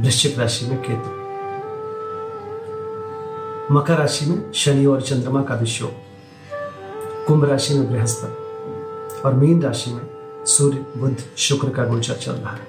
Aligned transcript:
वृश्चिक 0.00 0.38
राशि 0.38 0.66
में 0.66 0.82
केतु। 0.82 1.26
मकर 3.74 3.94
राशि 3.94 4.26
में 4.26 4.52
शनि 4.52 4.86
और 4.86 5.02
चंद्रमा 5.02 5.42
का 5.42 5.54
विषयोग 5.54 5.90
कुंभ 7.26 7.44
राशि 7.44 7.74
में 7.74 7.92
बृहस्पति 7.92 8.46
और 9.20 9.34
मीन 9.34 9.62
राशि 9.62 9.90
में 9.90 10.02
सूर्य, 10.46 10.86
बुध, 10.96 11.16
शुक्र 11.36 11.68
का 11.68 11.84
गोचर 11.84 12.14
चल 12.14 12.32
रहा 12.32 12.52
है। 12.52 12.66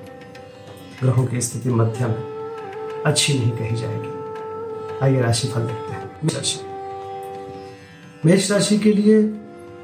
ग्रहों 1.04 1.26
की 1.26 1.42
स्थिति 1.42 1.70
मध्यम 1.70 2.10
है 2.10 2.24
अच्छी 3.04 3.40
नहीं 3.40 3.52
कही 3.52 3.76
जाएगी। 3.76 4.10
आइए 5.04 5.22
राशि 5.22 5.48
फल 5.48 5.62
देखते 5.62 5.92
हैं। 5.92 6.12
राशि। 6.24 6.60
मेष 8.26 8.52
राशि 8.52 8.80
के 8.80 8.94
लिए 8.94 9.22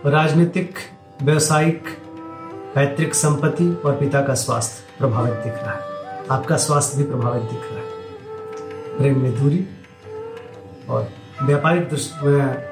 राजनीतिक, 0.06 0.76
व्यवसायिक, 1.24 1.84
पैतृक 2.76 3.14
संपत्ति 3.14 3.82
और 3.86 3.96
पिता 3.96 4.22
का 4.22 4.34
स्वास्थ्य 4.34 4.84
प्रभावित 5.00 5.34
दिख 5.34 5.54
रहा 5.54 5.72
है। 5.72 5.93
आपका 6.32 6.58
स्वास्थ्य 6.58 6.98
भी 6.98 7.04
प्रभावित 7.04 7.42
दिख 7.42 7.60
रहा 7.64 7.80
है। 7.80 7.90
प्रेम 8.98 9.24
में 9.24 9.44
दूरी 9.44 9.68
और 10.90 11.10
व्यापारिक 11.44 11.90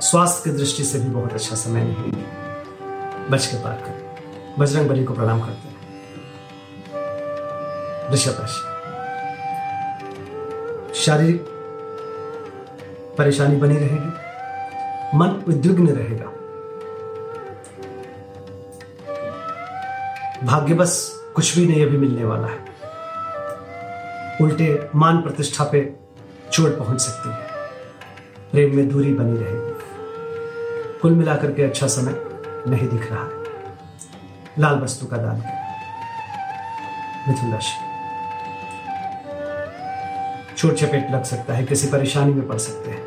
स्वास्थ्य 0.01 0.51
की 0.51 0.57
दृष्टि 0.57 0.83
से 0.83 0.99
भी 0.99 1.05
बहुत 1.05 1.33
अच्छा 1.33 1.55
समय 1.55 1.83
नहीं 1.83 2.13
है। 2.13 2.25
बच 3.29 3.47
के 3.47 3.57
पार 3.57 3.73
करें। 3.73 4.15
बजरंग 4.59 4.89
बली 4.89 5.03
को 5.03 5.13
प्रणाम 5.13 5.39
करते 5.39 5.67
हैं। 5.67 5.75
वृषभ 8.09 8.37
राशि। 8.41 8.71
शारीरिक 10.99 11.45
परेशानी 13.17 13.55
बनी 13.55 13.75
रहेगी। 13.75 14.11
मन 15.17 15.43
उद्विग्न 15.47 15.87
रहेगा। 15.87 16.25
भाग्य 20.43 20.73
बस 20.73 21.21
कुछ 21.35 21.57
भी 21.57 21.67
नहीं 21.67 21.85
अभी 21.85 21.97
मिलने 21.97 22.23
वाला 22.23 22.47
है। 22.47 22.70
उल्टे 24.41 24.89
मान 24.95 25.17
प्रतिष्ठा 25.17 25.63
पे 25.63 25.95
चोट 26.51 26.79
पहुँच 26.79 27.01
सकती 27.01 27.29
है। 27.29 27.51
प्रेम 28.51 28.75
में 28.75 28.89
दूरी 28.89 29.13
बनी 29.13 29.37
रहेगी। 29.37 29.71
कुल 30.99 31.11
मिलाकर 31.11 31.51
के 31.51 31.63
अच्छा 31.63 31.87
समय 31.87 32.15
नहीं 32.67 32.87
दिख 32.87 33.11
रहा 33.11 33.23
है। 33.23 33.29
लाल 34.59 34.79
वस्तु 34.79 35.05
का 35.05 35.17
दान 35.17 35.35
मिथुन 37.27 37.51
राशि। 37.51 37.91
चोट 40.57 40.73
चपेट 40.75 41.11
लग 41.11 41.23
सकता 41.23 41.53
है, 41.53 41.63
किसी 41.63 41.87
परेशानी 41.87 42.33
में 42.33 42.47
पड़ 42.47 42.57
सकते 42.57 42.91
हैं। 42.91 43.01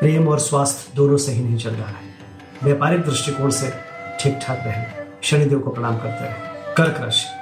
प्रेम 0.00 0.28
और 0.28 0.38
स्वास्थ्य 0.38 0.92
दोनों 0.96 1.16
सही 1.16 1.44
नहीं 1.44 1.58
चल 1.58 1.70
रहा 1.70 1.88
है। 1.88 2.14
व्यापारिक 2.62 3.00
दृष्टिकोण 3.02 3.50
से 3.50 3.72
ठीक 4.20 4.38
ठाक 4.42 4.58
रहें। 4.66 4.92
शनिदेव 5.22 5.58
को 5.58 5.70
प्रणाम 5.70 5.96
करते 5.96 6.24
रहे। 6.24 6.34
कर्क 6.74 7.00
राशि। 7.00 7.41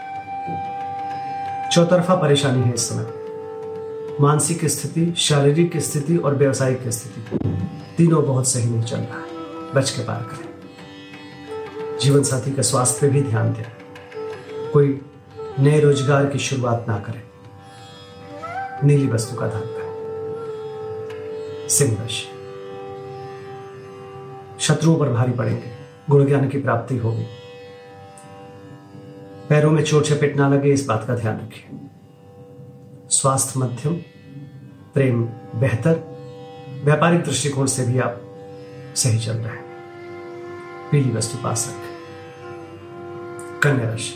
चौतरफा 1.72 2.14
परेशानी 2.14 2.62
है 2.62 2.74
इस 2.74 2.88
समय। 2.88 3.06
मानसिक 4.20 4.64
स्थिति, 4.64 5.14
शारीरिक 5.16 5.77
स्थिति 5.77 6.17
और 6.17 6.34
व्यवसायिक 6.34 6.89
स्थिति। 6.89 7.39
तीनों 7.96 8.24
बहुत 8.24 8.48
सही 8.48 8.70
नहीं 8.70 8.83
चल 8.83 8.96
रहा 8.96 9.18
है। 9.18 9.27
बच 9.74 9.90
के 9.90 10.02
पार 10.02 10.22
करें। 10.22 10.48
जीवन 11.98 12.22
साथी 12.22 12.52
के 12.52 12.62
स्वास्थ्य 12.62 13.08
भी 13.08 13.22
ध्यान 13.22 13.52
दें। 13.52 13.64
कोई 14.72 15.00
नए 15.58 15.80
रोज़गार 15.80 16.27
की 16.27 16.39
शुरुआत 16.39 16.84
ना 16.89 16.98
करें। 16.98 17.22
नीली 18.84 19.08
वस्तु 19.08 19.36
का 19.36 19.46
दान 19.46 19.62
करें। 19.62 19.90
सिंह 21.68 21.98
राशि 22.00 22.27
शत्रुओं 24.61 24.98
पर 24.98 25.08
भारी 25.08 25.33
पड़ेंगे। 25.33 25.70
गुण 26.11 26.27
ज्ञान 26.27 26.48
की 26.48 26.58
प्राप्ति 26.58 26.96
होगी। 26.96 27.27
पैरों 29.50 29.70
में 29.70 29.84
चोट 29.84 30.02
चपेट 30.02 30.36
ना 30.36 30.48
लगे, 30.48 30.72
इस 30.72 30.86
बात 30.86 31.05
का 31.08 31.14
ध्यान 31.14 31.36
रखिए। 31.36 31.80
स्वास्थ्य 33.08 33.61
मध्यम, 33.61 33.94
प्रेम 34.94 35.22
बेहतर, 35.55 36.00
व्यापारिक 36.84 37.22
दृष्टिकोण 37.22 37.66
से 37.66 37.86
भी 37.86 37.98
आप 37.98 38.20
सही 38.96 39.18
चल 39.18 39.33
रहे 39.33 39.48
हैं। 39.48 39.64
पीली 40.90 41.10
वस्तु 41.10 41.42
पास 41.42 41.68
रखें। 41.68 41.98
कन्या 43.60 43.90
राशि, 43.90 44.14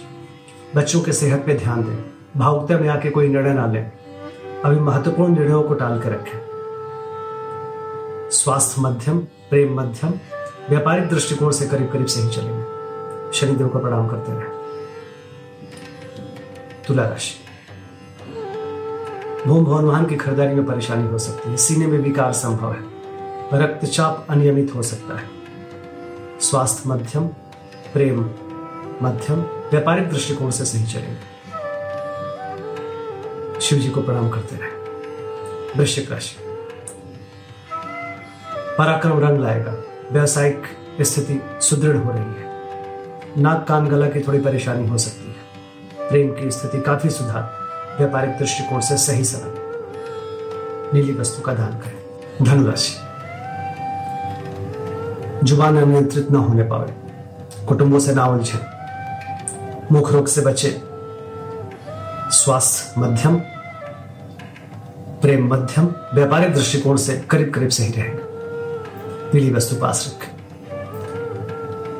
बच्चों 0.76 1.00
के 1.00 1.12
सेहत 1.12 1.42
पे 1.46 1.54
ध्यान 1.54 1.82
दें। 1.82 2.04
भावुकता 2.36 2.78
में 2.78 2.88
आके 2.88 3.10
कोई 3.10 3.28
निर्णय 3.28 3.54
ना 3.54 3.66
लें। 3.66 3.92
अभी 4.64 4.80
महत्वपूर्ण 4.80 5.34
निर्णयों 5.34 5.62
को 5.62 5.74
टाल 5.74 6.00
के 6.00 6.08
रखें। 6.08 6.40
स्वास्थ्य 8.30 8.80
मध्यम, 8.80 9.18
प्रेम 9.18 9.80
मध्यम, 9.80 10.10
व्यापारिक 10.68 11.08
दृष्टिकोण 11.08 11.50
से 11.50 11.66
करीब 11.66 11.92
करीब 11.92 12.06
सही 12.06 12.28
चलेंगे। 12.28 12.64
शनिदेव 13.32 13.68
का 13.68 13.78
प्रणाम 13.78 14.08
करते 14.08 14.32
रहे। 14.32 14.63
तुला 16.88 17.08
राशि 17.08 17.40
भूम 19.46 19.64
भवन 19.64 19.84
वाहन 19.84 20.06
की 20.06 20.16
खरीदारी 20.16 20.54
में 20.54 20.66
परेशानी 20.66 21.08
हो 21.08 21.18
सकती 21.18 21.50
है, 21.50 21.56
सीने 21.56 21.86
में 21.86 21.98
विकार 21.98 22.32
संभव 22.32 22.72
है, 22.72 22.80
रक्तचाप 23.54 24.26
अनियमित 24.30 24.72
हो 24.74 24.82
सकता 24.82 25.18
है। 25.18 25.28
स्वास्थ्य 26.40 26.82
मध्यम, 26.86 27.26
प्रेम 27.92 28.20
मध्यम, 29.02 29.40
व्यापारिक 29.40 30.10
दृष्टिकोण 30.10 30.50
से 30.50 30.64
सही 30.64 30.84
चलेंगे। 30.84 31.34
शिव 33.60 33.78
जी 33.78 33.90
को 33.90 34.02
प्रणाम 34.02 34.30
करते 34.30 34.56
रहे। 34.56 34.70
वृश्चिक 35.78 36.12
राशि। 36.12 36.36
पराक्रम 38.78 39.18
रंग 39.18 39.40
लाएगा। 39.40 39.74
व्यावसायिक 40.12 40.62
स्थिति 41.00 41.42
सुदृढ़ 41.60 41.96
हो 41.96 42.10
रही 42.12 42.22
है। 42.22 42.44
नाक 43.42 43.66
कान 43.68 43.88
गला 43.88 44.08
की 44.08 44.20
थोड़ी 44.20 44.40
परेशानी 44.40 44.88
हो 44.88 44.98
सकती 44.98 45.28
है। 45.28 45.33
प्रेम 46.14 46.28
की 46.30 46.50
स्थिति 46.50 46.80
काफ़ी 46.80 47.10
सुधार। 47.10 47.42
व्यापारिक 47.98 48.36
दृष्टिकोण 48.38 48.80
से 48.80 48.96
सही 48.96 49.24
समय 49.24 49.54
नीली 50.94 51.12
वस्तु 51.12 51.42
का 51.42 51.54
दान 51.54 51.72
करें। 51.78 52.44
धनुराशि। 52.44 52.92
ज़ुबान 55.46 55.78
अनियंत्रित 55.82 56.30
न 56.30 56.36
होने 56.36 56.62
पावे। 56.62 56.94
कुटुंबों 57.66 57.98
से 57.98 58.14
ना 58.14 58.26
उलझे 58.26 58.60
मुख 59.92 60.12
रोग 60.12 60.26
से 60.26 60.40
बचे। 60.40 60.82
स्वास्थ्य 62.30 63.00
मध्यम, 63.00 63.36
प्रेम 65.20 65.52
मध्यम, 65.54 65.94
व्यापारिक 66.14 66.54
दृष्टिकोण 66.54 66.96
से 66.96 67.18
करीब 67.30 67.52
करीब 67.54 67.70
सही 67.70 67.92
रहेगा 67.92 69.30
पीली 69.32 69.52
वस्तु 69.52 69.76
पास 69.76 70.06
रखें। 70.08 70.32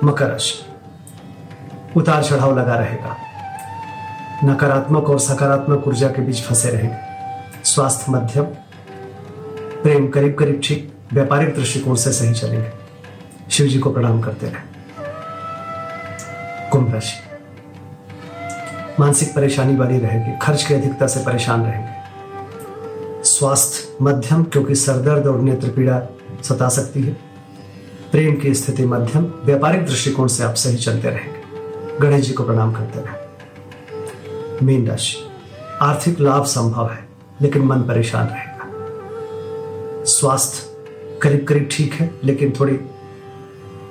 मकर 0.05 0.27
राशि। 0.27 0.65
उतार 1.97 2.25
चढ़ाव 2.25 2.59
लगा 2.59 2.75
रहेगा। 2.75 3.17
नकारात्मक 4.45 5.11
और 5.11 5.19
सकारात्मक 5.19 5.89
ऊर्जा 5.89 6.09
के 6.09 6.23
बीच 6.23 6.43
फंसे 6.43 6.71
रहेंगे 6.71 6.97
स्वास्थ्य 7.65 8.13
मध्यम, 8.13 8.45
प्रेम 9.83 10.09
करीब 10.09 10.35
करीब 10.35 10.61
ठीक, 10.65 10.95
व्यापारिक 11.13 11.55
दृष्टिकोण 11.55 11.95
से 11.95 12.13
सही 12.13 12.35
चलेंगे। 12.35 12.71
शिव 13.51 13.67
जी 13.67 13.79
को 13.79 13.93
प्रणाम 13.93 14.21
करते 14.21 14.47
रहे। 14.47 14.75
कुंभ 16.71 16.95
राशि। 16.95 17.17
मानसिक 19.01 19.35
परेशानी 19.35 19.75
बनी 19.75 19.99
रहेगी, 19.99 20.39
खर्च 20.43 20.63
की 20.63 20.75
अधिकता 20.75 21.07
से 21.07 21.25
परेशान 21.25 21.65
रहेंगे। 21.65 21.93
स्वास्थ्य 23.25 23.97
मध्यम, 24.03 24.45
क्योंकि 24.45 24.75
सरदर्द 24.75 25.27
और 25.27 25.41
नेत्र 25.41 25.69
पीड़ा 25.69 26.03
सता 26.43 26.69
सकती 26.69 27.03
है। 27.03 27.13
प्रेम 28.13 28.37
की 28.37 28.55
स्थिति 28.55 28.87
मध्यम, 28.87 29.33
व्यापारिक 29.45 29.87
दृष्टिकोण 29.87 30.27
से 30.27 30.45
आप 30.45 30.55
सही 30.55 30.77
चलते 30.77 31.09
रहेंगे। 31.09 31.45
गणेश 32.01 32.27
जी 32.27 32.33
को 32.33 32.45
प्रणाम 32.45 32.73
करते 32.73 33.01
रहे। 33.01 33.25
मीन 34.63 34.87
राशि 34.89 35.17
आर्थिक 35.83 36.21
लाभ 36.21 36.45
संभव 36.45 36.91
है, 36.91 37.09
लेकिन 37.43 37.63
मन 37.63 37.79
परेशान 37.79 38.27
रहेगा। 38.27 40.05
स्वास्थ्य 40.05 40.75
करीब 41.23 41.47
करीब 41.47 41.69
ठीक 41.73 41.93
है, 41.93 42.11
लेकिन 42.25 42.53
थोड़ी 42.61 42.81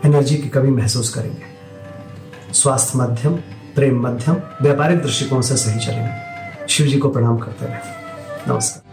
एनर्जी 0.05 0.37
की 0.37 0.49
कमी 0.49 0.71
महसूस 0.71 1.13
करेंगे। 1.13 1.53
स्वास्थ्य 2.53 2.99
मध्यम, 2.99 3.35
प्रेम 3.75 4.07
मध्यम, 4.07 4.35
व्यापारिक 4.61 5.01
दृष्टिकोण 5.01 5.41
से 5.41 5.57
सही 5.57 5.79
चलेंगे। 5.79 6.67
शिव 6.67 6.87
जी 6.87 6.97
को 6.97 7.09
प्रणाम 7.09 7.37
करते 7.37 7.65
रहे। 7.65 7.79
नमस्कार। 8.47 8.92